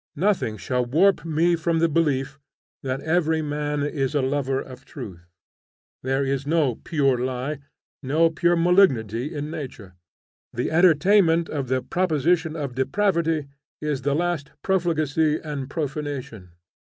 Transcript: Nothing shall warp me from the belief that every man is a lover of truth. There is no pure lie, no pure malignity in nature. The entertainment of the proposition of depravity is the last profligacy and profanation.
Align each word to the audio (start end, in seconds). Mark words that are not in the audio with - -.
Nothing 0.15 0.57
shall 0.57 0.83
warp 0.83 1.23
me 1.23 1.55
from 1.55 1.77
the 1.77 1.87
belief 1.87 2.39
that 2.81 3.01
every 3.01 3.43
man 3.43 3.83
is 3.83 4.15
a 4.15 4.21
lover 4.23 4.59
of 4.59 4.83
truth. 4.83 5.27
There 6.01 6.25
is 6.25 6.47
no 6.47 6.73
pure 6.77 7.19
lie, 7.19 7.59
no 8.01 8.31
pure 8.31 8.55
malignity 8.55 9.31
in 9.31 9.51
nature. 9.51 9.93
The 10.55 10.71
entertainment 10.71 11.49
of 11.49 11.67
the 11.67 11.83
proposition 11.83 12.55
of 12.55 12.73
depravity 12.73 13.45
is 13.79 14.01
the 14.01 14.15
last 14.15 14.49
profligacy 14.63 15.37
and 15.39 15.69
profanation. 15.69 16.49